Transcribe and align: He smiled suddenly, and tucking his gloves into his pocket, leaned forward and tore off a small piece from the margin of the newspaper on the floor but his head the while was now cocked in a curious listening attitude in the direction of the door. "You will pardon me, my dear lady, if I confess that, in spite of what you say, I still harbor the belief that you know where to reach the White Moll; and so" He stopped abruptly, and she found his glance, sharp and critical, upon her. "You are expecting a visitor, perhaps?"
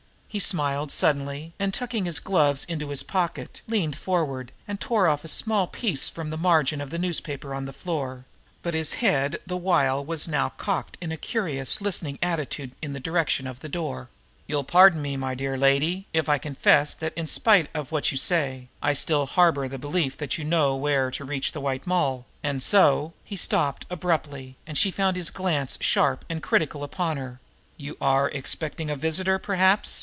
He 0.33 0.39
smiled 0.39 0.93
suddenly, 0.93 1.51
and 1.59 1.73
tucking 1.73 2.05
his 2.05 2.17
gloves 2.19 2.63
into 2.63 2.87
his 2.87 3.03
pocket, 3.03 3.59
leaned 3.67 3.97
forward 3.97 4.53
and 4.65 4.79
tore 4.79 5.09
off 5.09 5.25
a 5.25 5.27
small 5.27 5.67
piece 5.67 6.07
from 6.07 6.29
the 6.29 6.37
margin 6.37 6.79
of 6.79 6.89
the 6.89 6.97
newspaper 6.97 7.53
on 7.53 7.65
the 7.65 7.73
floor 7.73 8.23
but 8.63 8.73
his 8.73 8.93
head 9.03 9.39
the 9.45 9.57
while 9.57 10.01
was 10.05 10.29
now 10.29 10.47
cocked 10.47 10.95
in 11.01 11.11
a 11.11 11.17
curious 11.17 11.81
listening 11.81 12.17
attitude 12.23 12.71
in 12.81 12.93
the 12.93 12.99
direction 13.01 13.45
of 13.45 13.59
the 13.59 13.67
door. 13.67 14.07
"You 14.47 14.55
will 14.55 14.63
pardon 14.63 15.01
me, 15.01 15.17
my 15.17 15.35
dear 15.35 15.57
lady, 15.57 16.07
if 16.13 16.29
I 16.29 16.37
confess 16.37 16.93
that, 16.93 17.11
in 17.17 17.27
spite 17.27 17.67
of 17.75 17.91
what 17.91 18.09
you 18.13 18.17
say, 18.17 18.69
I 18.81 18.93
still 18.93 19.25
harbor 19.25 19.67
the 19.67 19.77
belief 19.77 20.15
that 20.19 20.37
you 20.37 20.45
know 20.45 20.77
where 20.77 21.11
to 21.11 21.25
reach 21.25 21.51
the 21.51 21.59
White 21.59 21.85
Moll; 21.85 22.25
and 22.41 22.63
so" 22.63 23.11
He 23.25 23.35
stopped 23.35 23.85
abruptly, 23.89 24.55
and 24.65 24.77
she 24.77 24.91
found 24.91 25.17
his 25.17 25.29
glance, 25.29 25.77
sharp 25.81 26.23
and 26.29 26.41
critical, 26.41 26.85
upon 26.85 27.17
her. 27.17 27.41
"You 27.75 27.97
are 27.99 28.29
expecting 28.29 28.89
a 28.89 28.95
visitor, 28.95 29.37
perhaps?" 29.37 29.99